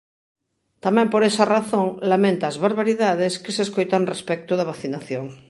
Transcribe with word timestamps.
Tamén 0.85 1.07
por 1.13 1.21
esa 1.29 1.45
razón, 1.55 1.87
lamenta 2.11 2.45
as 2.47 2.57
"barbaridades" 2.65 3.33
que 3.43 3.55
se 3.55 3.61
escoitan 3.67 4.09
respecto 4.13 4.51
da 4.55 4.69
vacinación. 4.71 5.25